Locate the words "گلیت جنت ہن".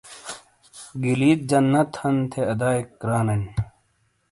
1.03-2.15